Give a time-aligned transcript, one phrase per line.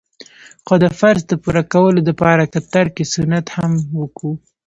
[0.65, 4.31] خو د فرض د پوره کولو د پاره که ترک سنت هم وکو.